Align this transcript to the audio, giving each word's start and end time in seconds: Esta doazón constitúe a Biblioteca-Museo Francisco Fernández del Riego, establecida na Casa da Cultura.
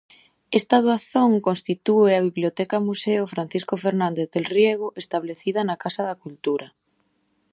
Esta 0.59 0.77
doazón 0.85 1.31
constitúe 1.47 2.11
a 2.17 2.23
Biblioteca-Museo 2.29 3.23
Francisco 3.33 3.75
Fernández 3.83 4.27
del 4.31 4.45
Riego, 4.55 4.87
establecida 5.03 5.59
na 5.63 5.79
Casa 5.83 6.01
da 6.09 6.19
Cultura. 6.23 6.67